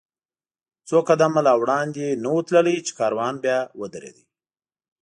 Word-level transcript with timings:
څو 0.87 0.97
قدمه 1.09 1.41
لا 1.47 1.53
وړاندې 1.61 2.05
نه 2.23 2.29
و 2.35 2.39
تللي، 2.47 2.75
چې 2.85 2.91
کاروان 2.99 3.33
بیا 3.43 3.57
ودرېد. 3.79 4.17